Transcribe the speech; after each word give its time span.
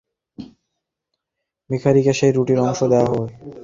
ভিখারীকে 1.69 2.13
সেই 2.13 2.31
রুটির 2.31 2.59
অংশ 2.59 2.79
দেওয়া 2.83 3.07
হয়। 3.11 3.31